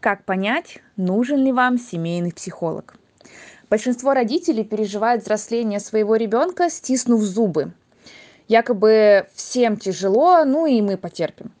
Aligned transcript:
Как 0.00 0.24
понять, 0.24 0.78
нужен 0.96 1.44
ли 1.44 1.52
вам 1.52 1.78
семейный 1.78 2.32
психолог? 2.32 2.94
Большинство 3.68 4.14
родителей 4.14 4.64
переживают 4.64 5.22
взросление 5.22 5.78
своего 5.78 6.16
ребенка, 6.16 6.70
стиснув 6.70 7.20
зубы. 7.20 7.72
Якобы 8.48 9.26
всем 9.34 9.76
тяжело, 9.76 10.44
ну 10.46 10.64
и 10.64 10.80
мы 10.80 10.96
потерпим. 10.96 11.52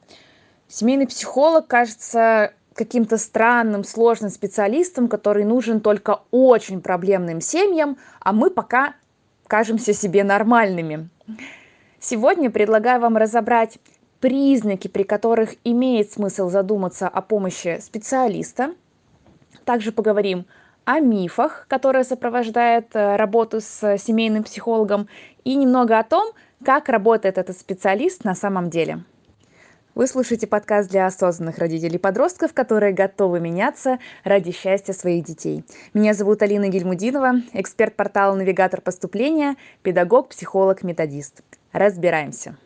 Семейный 0.68 1.06
психолог 1.06 1.66
кажется 1.66 2.54
каким-то 2.72 3.18
странным, 3.18 3.84
сложным 3.84 4.30
специалистом, 4.30 5.08
который 5.08 5.44
нужен 5.44 5.80
только 5.80 6.22
очень 6.30 6.80
проблемным 6.80 7.42
семьям, 7.42 7.98
а 8.20 8.32
мы 8.32 8.48
пока 8.48 8.94
кажемся 9.48 9.92
себе 9.92 10.24
нормальными. 10.24 11.10
Сегодня 11.98 12.50
предлагаю 12.50 13.02
вам 13.02 13.18
разобрать 13.18 13.78
признаки, 14.20 14.88
при 14.88 15.02
которых 15.02 15.54
имеет 15.64 16.12
смысл 16.12 16.48
задуматься 16.48 17.08
о 17.08 17.22
помощи 17.22 17.78
специалиста. 17.80 18.74
Также 19.64 19.92
поговорим 19.92 20.46
о 20.84 21.00
мифах, 21.00 21.66
которые 21.68 22.04
сопровождают 22.04 22.94
э, 22.94 23.16
работу 23.16 23.60
с 23.60 23.98
семейным 23.98 24.44
психологом, 24.44 25.08
и 25.44 25.54
немного 25.54 25.98
о 25.98 26.04
том, 26.04 26.32
как 26.64 26.88
работает 26.88 27.38
этот 27.38 27.56
специалист 27.58 28.24
на 28.24 28.34
самом 28.34 28.70
деле. 28.70 29.04
Вы 29.94 30.06
слушаете 30.06 30.46
подкаст 30.46 30.88
для 30.88 31.06
осознанных 31.06 31.58
родителей 31.58 31.98
подростков, 31.98 32.54
которые 32.54 32.92
готовы 32.92 33.40
меняться 33.40 33.98
ради 34.22 34.52
счастья 34.52 34.92
своих 34.92 35.24
детей. 35.24 35.64
Меня 35.94 36.14
зовут 36.14 36.42
Алина 36.42 36.68
Гельмудинова, 36.68 37.42
эксперт 37.52 37.96
портала 37.96 38.34
«Навигатор 38.34 38.80
поступления», 38.80 39.56
педагог, 39.82 40.28
психолог, 40.28 40.82
методист. 40.84 41.42
Разбираемся. 41.72 42.56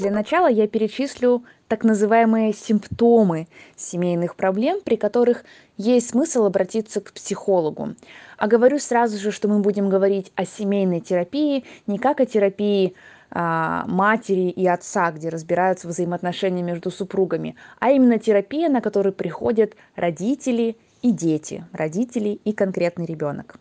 Для 0.00 0.10
начала 0.10 0.46
я 0.46 0.66
перечислю 0.66 1.44
так 1.68 1.84
называемые 1.84 2.54
симптомы 2.54 3.48
семейных 3.76 4.34
проблем, 4.34 4.78
при 4.82 4.96
которых 4.96 5.44
есть 5.76 6.08
смысл 6.08 6.46
обратиться 6.46 7.02
к 7.02 7.12
психологу. 7.12 7.96
А 8.38 8.46
говорю 8.46 8.78
сразу 8.78 9.18
же, 9.18 9.30
что 9.30 9.46
мы 9.46 9.58
будем 9.58 9.90
говорить 9.90 10.32
о 10.36 10.46
семейной 10.46 11.00
терапии, 11.00 11.66
не 11.86 11.98
как 11.98 12.20
о 12.20 12.24
терапии 12.24 12.94
а, 13.30 13.84
матери 13.88 14.48
и 14.48 14.66
отца, 14.66 15.12
где 15.12 15.28
разбираются 15.28 15.86
взаимоотношения 15.86 16.62
между 16.62 16.90
супругами, 16.90 17.56
а 17.78 17.90
именно 17.90 18.18
терапия, 18.18 18.70
на 18.70 18.80
которую 18.80 19.12
приходят 19.12 19.74
родители 19.96 20.78
и 21.02 21.10
дети, 21.10 21.66
родители 21.72 22.40
и 22.42 22.54
конкретный 22.54 23.04
ребенок. 23.04 23.56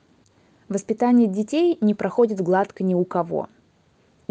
Воспитание 0.70 1.28
детей 1.28 1.78
не 1.82 1.96
проходит 1.96 2.40
гладко 2.40 2.86
ни 2.86 2.94
у 2.94 3.04
кого– 3.04 3.50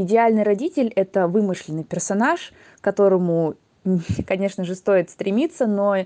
Идеальный 0.01 0.45
родитель– 0.45 0.93
это 0.95 1.27
вымышленный 1.27 1.83
персонаж, 1.83 2.53
которому, 2.81 3.57
конечно 4.29 4.63
же, 4.63 4.77
стоит 4.77 5.11
стремиться, 5.11 5.67
но 5.67 5.97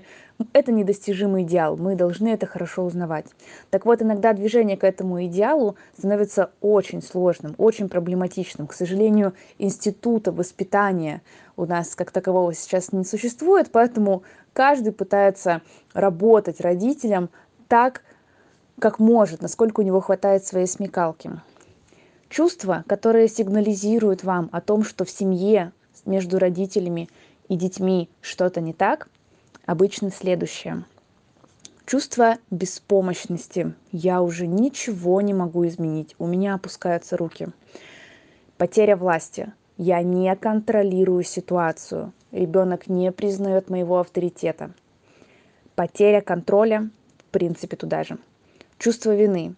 это 0.51 0.71
недостижимый 0.71 1.43
идеал. 1.43 1.77
Мы 1.77 1.95
должны 1.95 2.29
это 2.29 2.47
хорошо 2.47 2.85
узнавать. 2.85 3.27
Так 3.69 3.85
вот, 3.85 4.01
иногда 4.01 4.33
движение 4.33 4.77
к 4.77 4.83
этому 4.83 5.23
идеалу 5.25 5.75
становится 5.95 6.49
очень 6.59 7.03
сложным, 7.03 7.53
очень 7.59 7.87
проблематичным. 7.87 8.65
К 8.65 8.73
сожалению, 8.73 9.35
института 9.59 10.31
воспитания 10.31 11.21
у 11.55 11.67
нас 11.67 11.93
как 11.93 12.09
такового 12.09 12.51
сейчас 12.55 12.93
не 12.93 13.05
существует, 13.05 13.69
поэтому 13.71 14.23
каждый 14.53 14.91
пытается 14.91 15.61
работать 15.93 16.61
родителем 16.61 17.29
так, 17.67 18.01
как 18.79 18.97
может, 18.97 19.43
насколько 19.43 19.81
у 19.81 19.83
него 19.83 20.01
хватает 20.01 20.43
своей 20.43 20.65
смекалки. 20.65 21.29
Чувства, 22.33 22.83
которые 22.87 23.27
сигнализируют 23.27 24.23
вам 24.23 24.49
о 24.51 24.59
том, 24.59 24.83
что 24.83 25.05
в 25.05 25.11
семье 25.11 25.71
между 26.03 26.39
родителями 26.39 27.07
и 27.47 27.55
детьми 27.55 28.09
что-то 28.21 28.59
не 28.59 28.73
так, 28.73 29.07
обычно 29.67 30.09
следующее. 30.09 30.83
Чувство 31.85 32.39
беспомощности. 32.49 33.75
Я 33.91 34.23
уже 34.23 34.47
ничего 34.47 35.21
не 35.21 35.35
могу 35.35 35.67
изменить. 35.67 36.15
У 36.17 36.25
меня 36.25 36.55
опускаются 36.55 37.17
руки. 37.17 37.49
Потеря 38.57 38.95
власти. 38.95 39.53
Я 39.77 40.01
не 40.01 40.35
контролирую 40.35 41.21
ситуацию. 41.21 42.13
Ребенок 42.31 42.87
не 42.87 43.11
признает 43.11 43.69
моего 43.69 43.99
авторитета. 43.99 44.71
Потеря 45.75 46.21
контроля, 46.21 46.89
в 47.19 47.23
принципе, 47.25 47.77
туда 47.77 48.03
же. 48.03 48.17
Чувство 48.79 49.13
вины 49.13 49.53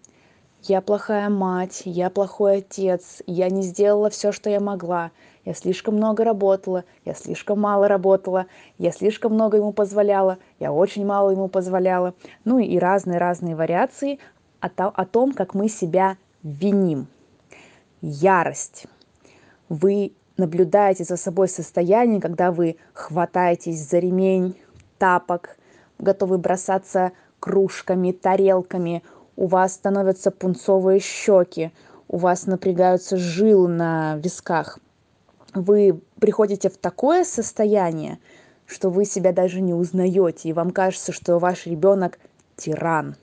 я 0.68 0.80
плохая 0.80 1.28
мать, 1.28 1.82
я 1.84 2.10
плохой 2.10 2.58
отец, 2.58 3.22
я 3.26 3.48
не 3.48 3.62
сделала 3.62 4.10
все, 4.10 4.32
что 4.32 4.50
я 4.50 4.60
могла, 4.60 5.10
я 5.44 5.54
слишком 5.54 5.96
много 5.96 6.24
работала, 6.24 6.84
я 7.04 7.14
слишком 7.14 7.60
мало 7.60 7.88
работала, 7.88 8.46
я 8.78 8.90
слишком 8.90 9.34
много 9.34 9.58
ему 9.58 9.72
позволяла, 9.72 10.38
я 10.58 10.72
очень 10.72 11.06
мало 11.06 11.30
ему 11.30 11.48
позволяла. 11.48 12.14
Ну 12.44 12.58
и 12.58 12.78
разные-разные 12.78 13.54
вариации 13.54 14.18
о, 14.60 14.68
о 14.68 15.04
том, 15.04 15.32
как 15.32 15.54
мы 15.54 15.68
себя 15.68 16.16
виним. 16.42 17.06
Ярость. 18.00 18.86
Вы 19.68 20.12
наблюдаете 20.36 21.04
за 21.04 21.16
собой 21.16 21.48
состояние, 21.48 22.20
когда 22.20 22.52
вы 22.52 22.76
хватаетесь 22.92 23.88
за 23.88 23.98
ремень, 23.98 24.56
тапок, 24.98 25.56
готовы 25.98 26.38
бросаться 26.38 27.12
кружками, 27.40 28.12
тарелками, 28.12 29.02
у 29.36 29.46
вас 29.46 29.74
становятся 29.74 30.30
пунцовые 30.30 31.00
щеки, 31.00 31.70
у 32.08 32.16
вас 32.16 32.46
напрягаются 32.46 33.16
жилы 33.16 33.68
на 33.68 34.16
висках. 34.16 34.78
Вы 35.54 36.00
приходите 36.20 36.68
в 36.68 36.76
такое 36.76 37.24
состояние, 37.24 38.18
что 38.66 38.90
вы 38.90 39.04
себя 39.04 39.32
даже 39.32 39.60
не 39.60 39.74
узнаете, 39.74 40.48
и 40.48 40.52
вам 40.52 40.70
кажется, 40.70 41.12
что 41.12 41.38
ваш 41.38 41.66
ребенок 41.66 42.18
тиран. 42.56 43.16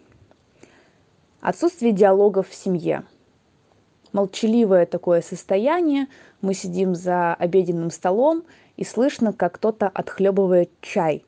Отсутствие 1.42 1.92
диалогов 1.92 2.48
в 2.48 2.56
семье. 2.56 3.04
Молчаливое 4.14 4.86
такое 4.86 5.22
состояние. 5.22 6.08
Мы 6.42 6.54
сидим 6.54 6.96
за 6.96 7.34
обеденным 7.34 7.90
столом, 7.90 8.44
и 8.78 8.84
слышно, 8.84 9.34
как 9.34 9.56
кто-то 9.56 9.88
отхлебывает 9.88 10.70
чай. 10.82 11.26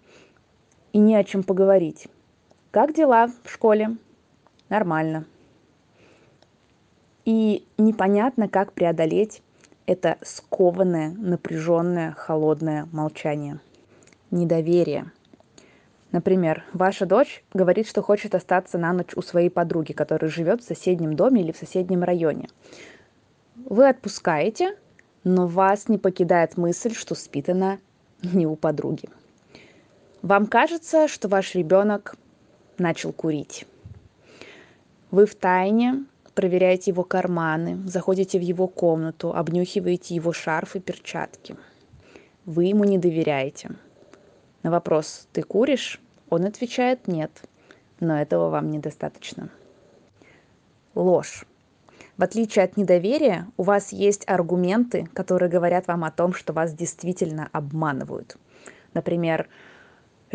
И 0.94 1.00
не 1.00 1.16
о 1.16 1.24
чем 1.24 1.44
поговорить. 1.44 2.08
Как 2.72 2.94
дела 2.94 3.30
в 3.44 3.50
школе? 3.50 3.98
Нормально. 4.70 5.26
И 7.26 7.66
непонятно, 7.78 8.48
как 8.48 8.74
преодолеть 8.74 9.42
это 9.86 10.18
скованное, 10.22 11.10
напряженное, 11.10 12.12
холодное 12.12 12.88
молчание. 12.92 13.60
Недоверие. 14.32 15.12
Например, 16.12 16.64
ваша 16.74 17.06
дочь 17.06 17.44
говорит, 17.54 17.88
что 17.88 18.02
хочет 18.02 18.36
остаться 18.36 18.78
на 18.78 18.94
ночь 18.94 19.14
у 19.16 19.22
своей 19.22 19.50
подруги, 19.50 19.92
которая 19.92 20.32
живет 20.32 20.62
в 20.62 20.68
соседнем 20.68 21.16
доме 21.16 21.42
или 21.42 21.52
в 21.52 21.58
соседнем 21.58 22.04
районе. 22.04 22.48
Вы 23.56 23.90
отпускаете, 23.90 24.78
но 25.24 25.48
вас 25.48 25.90
не 25.90 25.98
покидает 25.98 26.58
мысль, 26.58 26.94
что 26.94 27.16
спит 27.16 27.50
она 27.50 27.80
не 28.22 28.48
у 28.48 28.56
подруги. 28.56 29.10
Вам 30.22 30.48
кажется, 30.48 31.08
что 31.08 31.28
ваш 31.28 31.54
ребенок 31.56 32.16
начал 32.78 33.12
курить. 33.12 33.66
Вы 35.12 35.26
в 35.26 35.36
тайне 35.36 36.06
проверяете 36.34 36.92
его 36.92 37.04
карманы, 37.04 37.88
заходите 37.88 38.38
в 38.40 38.42
его 38.42 38.68
комнату, 38.68 39.34
обнюхиваете 39.34 40.16
его 40.16 40.34
шарф 40.34 40.76
и 40.76 40.80
перчатки. 40.80 41.56
Вы 42.46 42.66
ему 42.66 42.84
не 42.84 42.98
доверяете. 42.98 43.72
На 44.64 44.72
вопрос 44.72 45.28
«ты 45.32 45.42
куришь?» 45.42 46.02
он 46.30 46.46
отвечает 46.46 47.08
«нет», 47.08 47.32
но 48.00 48.20
этого 48.20 48.50
вам 48.50 48.72
недостаточно. 48.72 49.50
Ложь. 50.96 51.46
В 52.18 52.24
отличие 52.24 52.66
от 52.66 52.78
недоверия, 52.78 53.48
у 53.58 53.64
вас 53.64 53.92
есть 53.92 54.24
аргументы, 54.28 55.08
которые 55.14 55.50
говорят 55.50 55.88
вам 55.88 56.04
о 56.04 56.12
том, 56.12 56.34
что 56.34 56.54
вас 56.54 56.74
действительно 56.74 57.50
обманывают. 57.52 58.38
Например, 58.94 59.48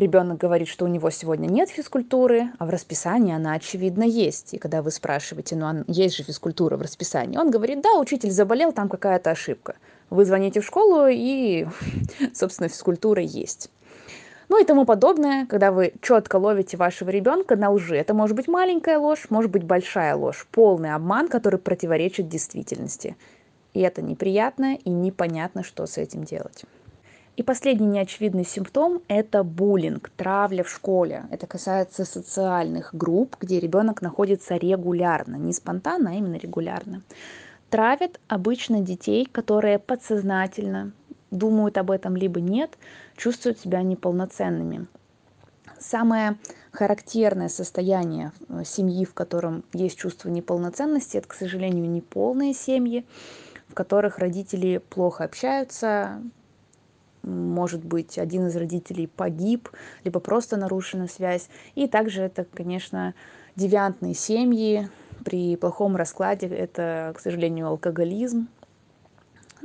ребенок 0.00 0.38
говорит, 0.38 0.67
что 0.67 0.85
у 0.85 0.88
него 0.88 1.11
сегодня 1.11 1.47
нет 1.47 1.69
физкультуры, 1.69 2.50
а 2.58 2.67
в 2.67 2.70
расписании 2.70 3.35
она, 3.35 3.52
очевидно, 3.52 4.02
есть. 4.02 4.55
И 4.55 4.58
когда 4.58 4.82
вы 4.82 4.91
спрашиваете, 4.91 5.55
ну, 5.55 5.85
есть 5.87 6.17
же 6.17 6.25
физкультура 6.25 6.76
в 6.76 6.82
расписании, 6.82 7.38
он 7.38 7.50
говорит, 7.50 7.82
да, 7.82 7.99
учитель 7.99 8.31
заболел, 8.31 8.73
там 8.73 8.88
какая-то 8.88 9.31
ошибка. 9.31 9.76
Вы 10.08 10.25
звоните 10.25 10.61
в 10.61 10.64
школу, 10.64 11.06
и, 11.08 11.67
собственно, 12.35 12.69
физкультура 12.69 13.23
есть. 13.23 13.70
Ну 14.49 14.61
и 14.61 14.64
тому 14.64 14.85
подобное, 14.85 15.47
когда 15.47 15.70
вы 15.70 15.93
четко 16.03 16.35
ловите 16.35 16.76
вашего 16.76 17.11
ребенка 17.11 17.55
на 17.55 17.70
лжи. 17.70 17.94
Это 17.96 18.14
может 18.14 18.35
быть 18.35 18.49
маленькая 18.49 18.99
ложь, 18.99 19.26
может 19.31 19.49
быть 19.49 19.62
большая 19.62 20.17
ложь, 20.17 20.49
полный 20.50 20.93
обман, 20.93 21.29
который 21.29 21.61
противоречит 21.61 22.29
действительности. 22.29 23.17
И 23.75 23.81
это 23.81 24.03
неприятно 24.03 24.75
и 24.75 24.91
непонятно, 24.91 25.62
что 25.62 25.87
с 25.87 25.99
этим 25.99 26.25
делать. 26.25 26.64
И 27.40 27.42
последний 27.42 27.87
неочевидный 27.87 28.44
симптом– 28.44 29.00
это 29.08 29.42
буллинг, 29.42 30.10
травля 30.14 30.62
в 30.62 30.69
школе. 30.69 31.25
Это 31.31 31.46
касается 31.46 32.04
социальных 32.04 32.94
групп, 32.94 33.37
где 33.40 33.58
ребенок 33.58 34.02
находится 34.02 34.56
регулярно, 34.56 35.37
не 35.37 35.54
спонтанно, 35.54 36.10
а 36.10 36.12
именно 36.12 36.34
регулярно. 36.34 37.00
Травят 37.70 38.20
обычно 38.28 38.82
детей, 38.82 39.25
которые 39.25 39.78
подсознательно, 39.78 40.92
думают 41.31 41.78
об 41.78 41.90
этом, 41.90 42.14
либо 42.14 42.42
нет, 42.42 42.76
чувствуют 43.16 43.58
себя 43.58 43.81
неполноценными. 43.81 44.86
Самое 45.78 46.36
характерное 46.72 47.48
состояние 47.48 48.32
э, 48.50 48.64
семьи, 48.66 49.06
в 49.06 49.14
котором 49.14 49.64
есть 49.72 49.96
чувство 49.96 50.28
неполноценности, 50.28 51.16
это, 51.16 51.28
к 51.28 51.32
сожалению, 51.32 51.88
неполные 51.88 52.52
семьи, 52.52 53.06
в 53.66 53.72
которых 53.72 54.19
родители 54.19 54.76
плохо 54.76 55.25
общаются, 55.25 56.20
может 57.22 57.84
быть, 57.84 58.19
один 58.19 58.46
из 58.46 58.56
родителей 58.56 59.06
погиб, 59.06 59.69
либо 60.05 60.20
просто 60.20 60.56
нарушена 60.56 61.06
связь. 61.06 61.49
И 61.75 61.87
также 61.87 62.22
это, 62.22 62.44
конечно, 62.44 63.14
девиантные 63.56 64.14
семьи. 64.14 64.88
При 65.25 65.56
плохом 65.56 65.96
раскладе 65.96 66.46
это, 66.46 67.12
к 67.14 67.20
сожалению, 67.20 67.67
алкоголизм. 67.69 68.49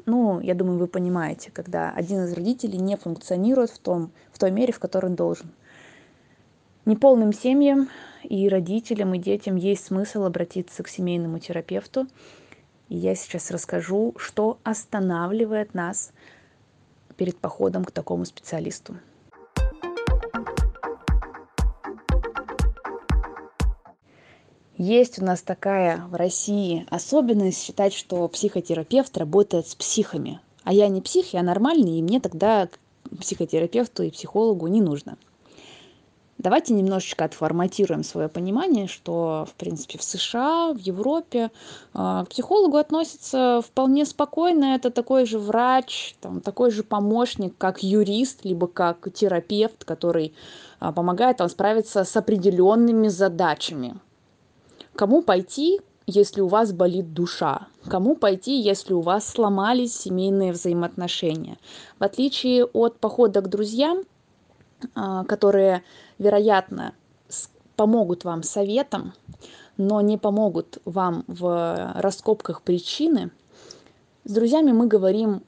Ну, 0.05 0.39
я 0.41 0.53
думаю, 0.53 0.77
вы 0.77 0.87
понимаете, 0.87 1.49
когда 1.51 1.91
один 1.91 2.25
из 2.25 2.33
родителей 2.33 2.77
не 2.77 2.97
функционирует 2.97 3.69
в, 3.69 3.79
том, 3.79 4.11
в 4.31 4.37
той 4.37 4.51
мере, 4.51 4.73
в 4.73 4.79
которой 4.79 5.07
он 5.07 5.15
должен. 5.15 5.49
Неполным 6.85 7.33
семьям 7.33 7.89
и 8.23 8.49
родителям, 8.49 9.13
и 9.15 9.17
детям 9.17 9.55
есть 9.55 9.85
смысл 9.85 10.25
обратиться 10.25 10.83
к 10.83 10.89
семейному 10.89 11.39
терапевту. 11.39 12.07
И 12.89 12.97
я 12.97 13.15
сейчас 13.15 13.49
расскажу, 13.49 14.13
что 14.17 14.59
останавливает 14.63 15.73
нас 15.73 16.11
перед 17.15 17.37
походом 17.37 17.85
к 17.85 17.91
такому 17.91 18.25
специалисту. 18.25 18.95
Есть 24.77 25.21
у 25.21 25.25
нас 25.25 25.41
такая 25.41 26.05
в 26.07 26.15
России 26.15 26.85
особенность 26.89 27.63
считать, 27.63 27.93
что 27.93 28.27
психотерапевт 28.27 29.17
работает 29.17 29.67
с 29.67 29.75
психами. 29.75 30.41
А 30.63 30.73
я 30.73 30.89
не 30.89 31.01
псих, 31.01 31.33
я 31.33 31.43
нормальный, 31.43 31.99
и 31.99 32.03
мне 32.03 32.19
тогда 32.19 32.67
психотерапевту 33.19 34.03
и 34.03 34.11
психологу 34.11 34.67
не 34.67 34.81
нужно. 34.81 35.17
Давайте 36.45 36.75
немножечко 36.75 37.25
отформатируем 37.25 38.03
свое 38.03 38.29
понимание, 38.29 38.85
что, 38.85 39.47
в 39.49 39.55
принципе, 39.55 39.97
в 39.97 40.03
США, 40.03 40.73
в 40.73 40.77
Европе 40.77 41.49
а, 41.91 42.23
к 42.25 42.29
психологу 42.29 42.77
относятся 42.77 43.63
вполне 43.65 44.05
спокойно. 44.05 44.75
Это 44.75 44.91
такой 44.91 45.25
же 45.25 45.39
врач, 45.39 46.13
там, 46.21 46.41
такой 46.41 46.69
же 46.69 46.83
помощник, 46.83 47.57
как 47.57 47.81
юрист, 47.81 48.45
либо 48.45 48.67
как 48.67 49.11
терапевт, 49.11 49.85
который 49.85 50.35
а, 50.79 50.91
помогает 50.91 51.39
вам 51.39 51.49
справиться 51.49 52.03
с 52.03 52.15
определенными 52.15 53.07
задачами. 53.07 53.95
Кому 54.93 55.23
пойти, 55.23 55.81
если 56.05 56.41
у 56.41 56.47
вас 56.47 56.73
болит 56.73 57.11
душа? 57.11 57.69
Кому 57.87 58.15
пойти, 58.15 58.61
если 58.61 58.93
у 58.93 59.01
вас 59.01 59.27
сломались 59.27 59.97
семейные 59.97 60.51
взаимоотношения? 60.51 61.57
В 61.97 62.03
отличие 62.03 62.65
от 62.65 62.99
похода 62.99 63.41
к 63.41 63.49
друзьям, 63.49 64.03
которые 65.27 65.83
вероятно, 66.19 66.93
помогут 67.75 68.23
вам 68.23 68.43
советом, 68.43 69.13
но 69.77 70.01
не 70.01 70.17
помогут 70.17 70.79
вам 70.85 71.23
в 71.27 71.93
раскопках 71.95 72.61
причины, 72.61 73.31
с 74.25 74.31
друзьями 74.31 74.71
мы 74.71 74.87
говорим 74.87 75.43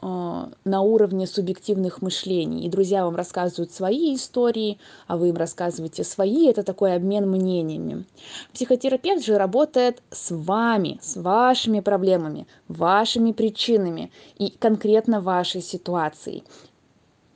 э, 0.00 0.46
на 0.64 0.80
уровне 0.80 1.26
субъективных 1.26 2.00
мышлений. 2.00 2.64
И 2.64 2.70
друзья 2.70 3.04
вам 3.04 3.14
рассказывают 3.14 3.72
свои 3.72 4.14
истории, 4.14 4.78
а 5.06 5.18
вы 5.18 5.28
им 5.28 5.36
рассказываете 5.36 6.02
свои. 6.02 6.48
Это 6.48 6.62
такой 6.62 6.94
обмен 6.94 7.28
мнениями. 7.28 8.06
Психотерапевт 8.54 9.22
же 9.22 9.36
работает 9.36 10.02
с 10.10 10.34
вами, 10.34 10.98
с 11.02 11.16
вашими 11.16 11.80
проблемами, 11.80 12.46
вашими 12.68 13.32
причинами 13.32 14.10
и 14.38 14.48
конкретно 14.48 15.20
вашей 15.20 15.60
ситуацией. 15.60 16.44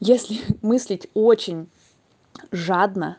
Если 0.01 0.39
мыслить 0.63 1.09
очень 1.15 1.69
жадно, 2.51 3.19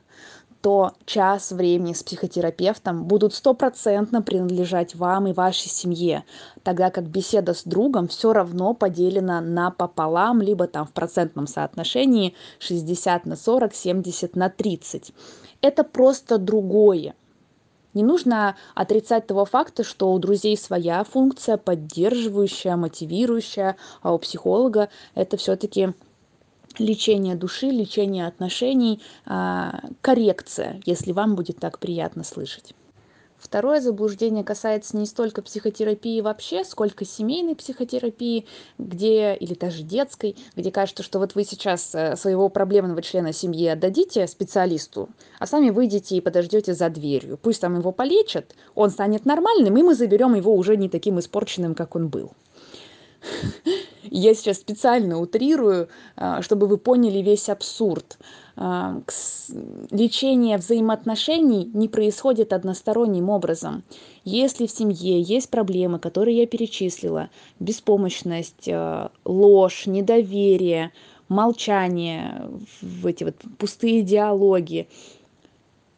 то 0.62 0.94
час 1.06 1.52
времени 1.52 1.94
с 1.94 2.04
психотерапевтом 2.04 3.06
будут 3.06 3.34
стопроцентно 3.34 4.22
принадлежать 4.22 4.96
вам 4.96 5.28
и 5.28 5.34
вашей 5.34 5.70
семье, 5.70 6.24
тогда 6.64 6.90
как 6.90 7.08
беседа 7.08 7.54
с 7.54 7.64
другом 7.64 8.08
все 8.08 8.34
равно 8.34 8.74
поделена 8.74 9.40
на 9.40 9.72
пополам, 9.72 10.42
либо 10.42 10.68
там 10.68 10.86
в 10.86 10.92
процентном 10.92 11.48
соотношении 11.48 12.34
60 12.60 13.26
на 13.26 13.36
40, 13.36 13.74
70 13.74 14.36
на 14.36 14.50
30. 14.50 15.14
Это 15.62 15.84
просто 15.84 16.38
другое. 16.38 17.16
Не 17.94 18.04
нужно 18.04 18.56
отрицать 18.76 19.26
того 19.26 19.46
факта, 19.46 19.84
что 19.84 20.12
у 20.12 20.20
друзей 20.20 20.58
своя 20.58 21.04
функция, 21.04 21.58
поддерживающая, 21.58 22.76
мотивирующая, 22.76 23.78
а 24.02 24.14
у 24.14 24.20
психолога 24.20 24.90
это 25.16 25.38
все-таки 25.38 25.94
лечение 26.80 27.36
души, 27.36 27.68
лечение 27.68 28.28
отношений, 28.28 29.02
а, 29.26 29.82
коррекция, 30.02 30.82
если 30.86 31.12
вам 31.12 31.36
будет 31.36 31.60
так 31.60 31.80
приятно 31.80 32.24
слышать. 32.24 32.74
Второе 33.38 33.82
заблуждение 33.82 34.44
касается 34.44 34.98
не 34.98 35.06
столько 35.06 35.44
психотерапии 35.44 36.22
вообще, 36.22 36.64
сколько 36.64 37.06
семейной 37.06 37.56
психотерапии, 37.56 38.48
где, 38.80 39.36
или 39.36 39.54
даже 39.54 39.84
детской, 39.84 40.36
где 40.56 40.72
кажется, 40.72 41.04
что 41.04 41.20
вот 41.20 41.36
вы 41.36 41.44
сейчас 41.44 41.94
э, 41.94 42.16
своего 42.16 42.50
проблемного 42.50 43.02
члена 43.04 43.34
семьи 43.34 43.68
отдадите 43.68 44.26
специалисту, 44.26 45.10
а 45.38 45.46
сами 45.46 45.70
выйдете 45.70 46.16
и 46.16 46.22
подождете 46.22 46.74
за 46.74 46.90
дверью. 46.90 47.38
Пусть 47.40 47.62
там 47.62 47.78
его 47.78 47.92
полечат, 47.92 48.56
он 48.74 48.90
станет 48.90 49.26
нормальным, 49.26 49.78
и 49.78 49.84
мы 49.84 49.94
заберем 49.94 50.34
его 50.34 50.56
уже 50.56 50.76
не 50.76 50.90
таким 50.90 51.20
испорченным, 51.20 51.76
как 51.76 51.96
он 51.96 52.08
был. 52.08 52.32
Я 54.10 54.34
сейчас 54.34 54.58
специально 54.58 55.20
утрирую, 55.20 55.90
а, 56.16 56.42
чтобы 56.42 56.68
вы 56.68 56.78
поняли 56.78 57.20
весь 57.20 57.50
абсурд. 57.50 58.18
А, 58.56 59.02
лечение 59.92 60.58
взаимоотношений 60.58 61.70
не 61.74 61.90
происходит 61.90 62.54
односторонним 62.54 63.30
образом. 63.30 63.84
Если 64.24 64.66
в 64.66 64.72
семье 64.72 65.22
есть 65.22 65.50
проблемы, 65.50 66.00
которые 66.00 66.38
я 66.38 66.48
перечислила, 66.48 67.30
беспомощность, 67.60 68.70
а, 68.70 69.12
ложь, 69.26 69.86
недоверие, 69.86 70.92
молчание, 71.28 72.50
эти 73.04 73.26
вот 73.26 73.36
пустые 73.58 74.02
диалоги, 74.02 74.88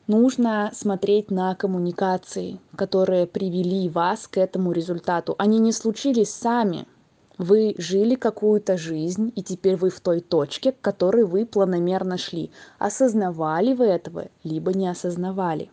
нужно 0.08 0.72
смотреть 0.74 1.30
на 1.30 1.54
коммуникации, 1.56 2.60
которые 2.76 3.28
привели 3.28 3.88
вас 3.88 4.28
к 4.28 4.38
этому 4.38 4.72
результату. 4.72 5.36
Они 5.38 5.60
не 5.60 5.72
случились 5.72 6.32
сами, 6.32 6.88
вы 7.40 7.74
жили 7.78 8.16
какую-то 8.16 8.78
жизнь, 8.78 9.32
и 9.36 9.42
теперь 9.42 9.78
вы 9.78 9.90
в 9.90 10.02
той 10.02 10.20
точке, 10.20 10.74
к 10.74 10.82
которой 10.82 11.24
вы 11.24 11.46
планомерно 11.46 12.18
шли. 12.18 12.52
Осознавали 12.78 13.74
вы 13.74 13.86
этого, 13.86 14.28
либо 14.44 14.74
не 14.74 14.90
осознавали. 14.90 15.72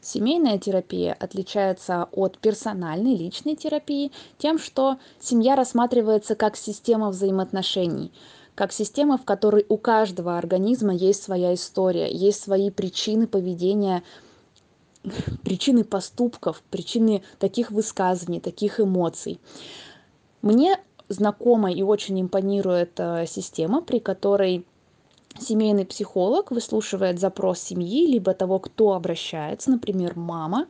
Семейная 0.00 0.58
терапия 0.58 1.12
отличается 1.18 2.08
от 2.12 2.38
персональной 2.38 3.16
личной 3.16 3.56
терапии 3.56 4.12
тем, 4.38 4.58
что 4.58 4.98
семья 5.18 5.56
рассматривается 5.56 6.36
как 6.36 6.56
система 6.56 7.10
взаимоотношений, 7.10 8.12
как 8.54 8.72
система, 8.72 9.18
в 9.18 9.24
которой 9.24 9.66
у 9.68 9.76
каждого 9.76 10.38
организма 10.38 10.94
есть 10.94 11.22
своя 11.22 11.52
история, 11.52 12.10
есть 12.10 12.42
свои 12.42 12.70
причины 12.70 13.26
поведения, 13.26 14.04
причины 15.42 15.82
поступков, 15.82 16.62
причины 16.70 17.22
таких 17.40 17.72
высказываний, 17.72 18.40
таких 18.40 18.78
эмоций. 18.78 19.40
Мне 20.42 20.78
знакома 21.08 21.72
и 21.72 21.82
очень 21.82 22.20
импонирует 22.20 22.98
э, 22.98 23.26
система, 23.26 23.82
при 23.82 23.98
которой 23.98 24.64
семейный 25.38 25.84
психолог 25.84 26.50
выслушивает 26.50 27.20
запрос 27.20 27.60
семьи, 27.60 28.06
либо 28.06 28.32
того, 28.32 28.58
кто 28.58 28.92
обращается, 28.92 29.70
например, 29.70 30.16
мама, 30.16 30.66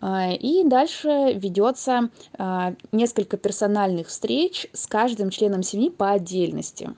э, 0.00 0.34
и 0.36 0.64
дальше 0.64 1.32
ведется 1.34 2.10
э, 2.36 2.74
несколько 2.92 3.36
персональных 3.36 4.08
встреч 4.08 4.68
с 4.72 4.86
каждым 4.86 5.30
членом 5.30 5.62
семьи 5.62 5.88
по 5.88 6.10
отдельности. 6.10 6.90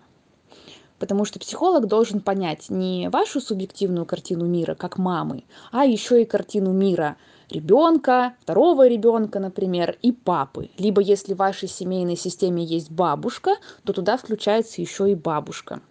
Потому 1.05 1.27
что 1.27 1.39
психолог 1.39 1.87
должен 1.87 2.21
понять 2.21 2.71
не 2.71 3.11
вашу 3.11 3.39
субъективную 3.39 4.07
картину 4.07 4.47
мира, 4.47 4.75
как 4.75 4.97
мамы, 4.97 5.45
а 5.71 5.85
еще 5.85 6.23
и 6.23 6.25
картину 6.25 6.73
мира– 6.73 7.19
ребенка, 7.51 8.37
второго 8.41 8.89
ребенка, 8.89 9.39
например, 9.39 9.99
и 10.01 10.13
папы. 10.13 10.71
Либо 10.79 11.03
если 11.03 11.35
в 11.35 11.37
вашей 11.37 11.69
семейной 11.69 12.17
системе 12.17 12.65
есть 12.65 12.91
бабушка, 12.91 13.57
то 13.85 13.93
туда 13.93 14.17
включается 14.17 14.81
еще 14.81 15.13
и 15.13 15.15
бабушка. 15.15 15.83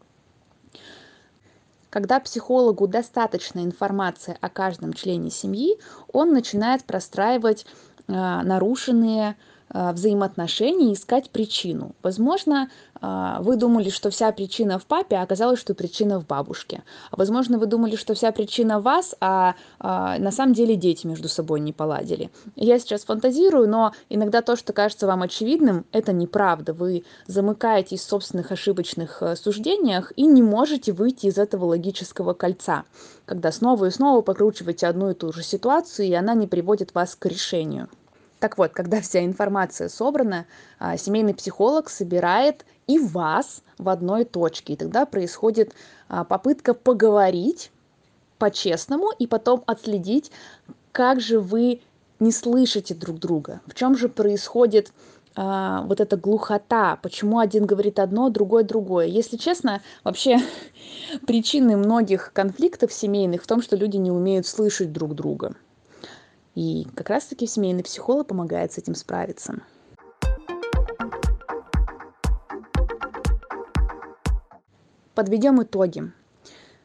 Когда 1.92 2.20
психологу 2.20 2.88
достаточно 2.88 3.60
информации 3.60 4.36
о 4.42 4.50
каждом 4.50 4.94
члене 4.94 5.30
семьи, 5.30 5.78
он 6.12 6.34
начинает 6.34 6.86
простраивать 6.86 7.68
э, 8.08 8.14
нарушенные 8.14 9.36
взаимоотношений 9.70 10.94
искать 10.94 11.30
причину. 11.30 11.96
Возможно, 12.04 12.70
а, 13.06 13.42
вы 13.42 13.58
думали, 13.58 13.90
что 13.90 14.10
вся 14.10 14.32
причина 14.32 14.80
в 14.80 14.86
папе, 14.86 15.18
а 15.18 15.24
оказалось, 15.24 15.60
что 15.60 15.76
причина 15.76 16.22
в 16.22 16.26
бабушке. 16.26 16.84
А 17.12 17.18
возможно, 17.18 17.58
вы 17.58 17.66
думали, 17.66 17.98
что 17.98 18.14
вся 18.14 18.32
причина 18.32 18.80
в 18.80 18.84
вас, 18.84 19.14
а, 19.20 19.56
а 19.80 20.18
на 20.20 20.32
самом 20.32 20.54
деле 20.54 20.78
дети 20.78 21.06
между 21.06 21.28
собой 21.28 21.60
не 21.60 21.74
поладили. 21.74 22.32
Я 22.56 22.80
сейчас 22.80 23.04
фантазирую, 23.04 23.70
но 23.70 23.92
иногда 24.08 24.42
то, 24.42 24.56
что 24.56 24.72
кажется 24.72 25.06
вам 25.06 25.22
очевидным, 25.22 25.86
это 25.92 26.14
неправда. 26.14 26.72
Вы 26.72 27.04
замыкаетесь 27.28 28.00
в 28.00 28.08
собственных 28.08 28.54
ошибочных 28.54 29.22
э, 29.22 29.36
суждениях 29.36 30.14
и 30.16 30.26
не 30.26 30.42
можете 30.42 30.94
выйти 30.94 31.26
из 31.26 31.38
этого 31.38 31.66
логического 31.66 32.34
кольца, 32.34 32.86
когда 33.26 33.52
снова 33.52 33.86
и 33.86 33.92
снова 33.92 34.22
покручиваете 34.22 34.88
одну 34.88 35.10
и 35.10 35.14
ту 35.14 35.34
же 35.34 35.44
ситуацию, 35.44 36.08
и 36.08 36.14
она 36.14 36.36
не 36.36 36.48
приводит 36.48 36.96
вас 36.96 37.16
к 37.16 37.26
решению. 37.26 37.90
Так 38.44 38.58
вот, 38.58 38.74
когда 38.74 39.00
вся 39.00 39.24
информация 39.24 39.88
собрана, 39.88 40.46
а, 40.78 40.98
семейный 40.98 41.34
психолог 41.34 41.90
собирает 41.90 42.66
и 42.88 43.00
вас 43.00 43.64
в 43.78 43.88
одной 43.88 44.26
точке. 44.26 44.74
И 44.74 44.76
тогда 44.76 45.06
происходит 45.06 45.74
а, 46.10 46.26
попытка 46.26 46.74
поговорить 46.74 47.72
по-честному 48.40 49.12
и 49.18 49.28
потом 49.28 49.64
отследить, 49.66 50.30
как 50.92 51.22
же 51.22 51.40
вы 51.40 51.80
не 52.20 52.34
слышите 52.34 52.94
друг 52.94 53.18
друга, 53.18 53.62
в 53.66 53.76
чем 53.76 53.96
же 53.96 54.10
происходит 54.10 54.92
а, 55.38 55.84
вот 55.84 56.02
эта 56.02 56.18
глухота, 56.18 56.98
почему 57.02 57.40
один 57.40 57.66
говорит 57.66 57.98
одно, 57.98 58.30
другой 58.30 58.66
другое. 58.66 59.06
Если 59.06 59.38
честно, 59.38 59.82
вообще 60.04 60.40
причины 61.26 61.78
многих 61.78 62.34
конфликтов 62.34 62.92
семейных 62.92 63.44
в 63.44 63.48
том, 63.48 63.62
что 63.62 63.78
люди 63.78 63.96
не 63.96 64.12
умеют 64.12 64.46
слышать 64.46 64.92
друг 64.92 65.16
друга. 65.16 65.56
И 66.56 66.88
как 66.96 67.10
раз-таки 67.10 67.48
семейный 67.48 67.84
психолог 67.84 68.28
помогает 68.28 68.74
с 68.74 68.78
этим 68.78 68.96
справиться. 68.96 69.56
Подведем 75.16 75.62
итоги. 75.62 76.12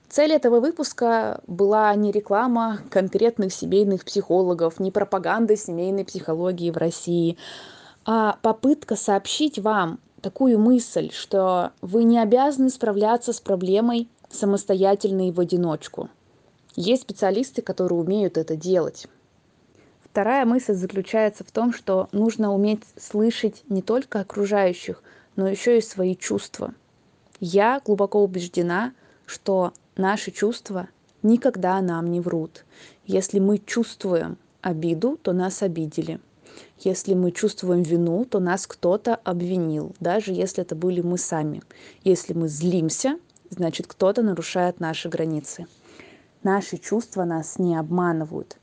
Цель 0.09 0.33
этого 0.33 0.61
выпуска 0.61 1.43
была 1.47 1.95
не 1.95 2.13
реклама 2.13 2.81
конкретных 2.91 3.53
семейных 3.53 4.05
психологов, 4.05 4.81
не 4.81 4.91
пропаганда 4.91 5.57
семейной 5.57 6.05
психологии 6.05 6.71
в 6.71 6.79
России, 6.79 7.37
а 8.07 8.39
попытка 8.41 8.97
сообщить 8.97 9.59
вам 9.59 10.01
такую 10.23 10.59
мысль, 10.59 11.11
что 11.13 11.73
вы 11.83 12.05
не 12.05 12.19
обязаны 12.19 12.71
справляться 12.71 13.35
с 13.35 13.41
проблемой 13.41 14.09
самостоятельно 14.31 15.29
и 15.29 15.33
в 15.33 15.41
одиночку. 15.41 16.09
Есть 16.75 17.03
специалисты, 17.03 17.61
которые 17.61 18.01
умеют 18.01 18.39
это 18.39 18.57
делать. 18.57 19.09
Вторая 20.11 20.45
мысль 20.47 20.75
заключается 20.75 21.45
в 21.45 21.53
том, 21.53 21.73
что 21.73 22.09
нужно 22.13 22.53
уметь 22.53 22.83
слышать 22.97 23.63
не 23.69 23.83
только 23.83 24.21
окружающих, 24.21 25.03
но 25.37 25.49
еще 25.49 25.79
и 25.79 25.83
свои 25.83 26.17
чувства. 26.17 26.75
Я 27.41 27.81
глубоко 27.85 28.25
убеждена, 28.25 28.95
что 29.27 29.73
наши 29.97 30.31
чувства 30.31 30.89
никогда 31.23 31.81
нам 31.81 32.11
не 32.11 32.21
врут. 32.21 32.65
Если 33.07 33.39
мы 33.39 33.59
чувствуем 33.59 34.39
обиду, 34.61 35.19
то 35.23 35.33
нас 35.33 35.63
обидели. 35.63 36.21
Если 36.81 37.15
мы 37.15 37.31
чувствуем 37.31 37.83
вину, 37.83 38.25
то 38.25 38.41
нас 38.41 38.67
кто-то 38.67 39.15
обвинил, 39.15 39.95
даже 40.01 40.33
если 40.33 40.63
это 40.63 40.75
были 40.75 41.01
мы 41.01 41.19
сами. 41.19 41.63
Если 42.03 42.33
мы 42.33 42.49
злимся, 42.49 43.19
значит 43.51 43.87
кто-то 43.87 44.23
нарушает 44.23 44.81
наши 44.81 45.09
границы. 45.09 45.67
Наши 46.43 46.79
чувства 46.79 47.25
нас 47.25 47.59
не 47.59 47.77
обманывают. 47.77 48.57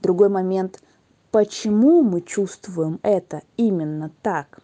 Другой 0.00 0.30
момент– 0.30 0.80
почему 1.32 2.02
мы 2.02 2.20
чувствуем 2.20 3.00
это 3.02 3.42
именно 3.56 4.12
так? 4.22 4.60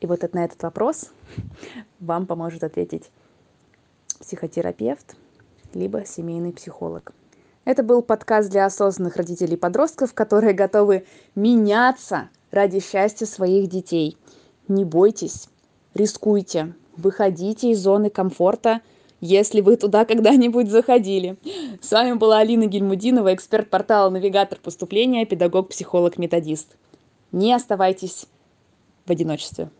И 0.00 0.06
вот 0.06 0.22
на 0.32 0.44
этот 0.44 0.62
вопрос 0.62 1.10
вам 2.00 2.26
поможет 2.26 2.64
ответить 2.64 3.10
психотерапевт, 4.20 5.16
либо 5.74 6.06
семейный 6.06 6.52
психолог. 6.52 7.12
Это 7.64 7.82
был 7.82 8.02
подкаст 8.02 8.48
для 8.50 8.64
осознанных 8.64 9.16
родителей 9.16 9.54
и 9.54 9.58
подростков, 9.58 10.14
которые 10.14 10.52
готовы 10.52 11.04
меняться 11.34 12.28
ради 12.50 12.80
счастья 12.80 13.26
своих 13.26 13.68
детей. 13.68 14.16
Не 14.68 14.84
бойтесь, 14.84 15.48
рискуйте, 15.94 16.74
выходите 16.96 17.70
из 17.70 17.80
зоны 17.80 18.08
комфорта– 18.08 18.80
если 19.22 19.62
вы 19.62 19.76
туда 19.76 20.04
когда-нибудь 20.12 20.68
заходили. 20.68 21.36
С 21.80 21.90
вами 21.90 22.14
была 22.14 22.40
Алина 22.40 22.66
Гельмудинова, 22.66 23.32
эксперт 23.32 23.70
портала 23.70 24.10
«Навигатор 24.10 24.58
поступления», 24.58 25.24
педагог-психолог-методист. 25.24 26.76
Не 27.30 27.54
оставайтесь 27.54 28.26
в 29.06 29.10
одиночестве. 29.10 29.70